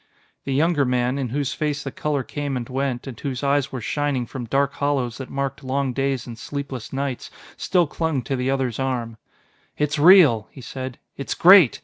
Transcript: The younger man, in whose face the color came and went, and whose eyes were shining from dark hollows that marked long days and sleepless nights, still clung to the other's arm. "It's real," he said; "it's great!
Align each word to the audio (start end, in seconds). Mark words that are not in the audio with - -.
The 0.45 0.53
younger 0.55 0.83
man, 0.83 1.19
in 1.19 1.29
whose 1.29 1.53
face 1.53 1.83
the 1.83 1.91
color 1.91 2.23
came 2.23 2.57
and 2.57 2.67
went, 2.67 3.05
and 3.05 3.19
whose 3.19 3.43
eyes 3.43 3.71
were 3.71 3.81
shining 3.81 4.25
from 4.25 4.45
dark 4.45 4.73
hollows 4.73 5.19
that 5.19 5.29
marked 5.29 5.63
long 5.63 5.93
days 5.93 6.25
and 6.25 6.39
sleepless 6.39 6.91
nights, 6.91 7.29
still 7.55 7.85
clung 7.85 8.23
to 8.23 8.35
the 8.35 8.49
other's 8.49 8.79
arm. 8.79 9.17
"It's 9.77 9.99
real," 9.99 10.47
he 10.49 10.61
said; 10.61 10.97
"it's 11.17 11.35
great! 11.35 11.79